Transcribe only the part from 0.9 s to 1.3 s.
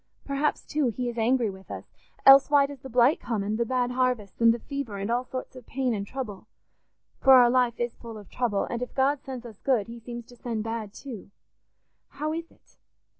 is